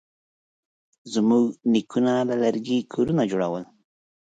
زموږ 1.13 1.43
نیکونه 1.73 2.13
له 2.29 2.35
لرګي 2.43 2.79
کورونه 2.93 3.23
جوړول. 3.31 3.63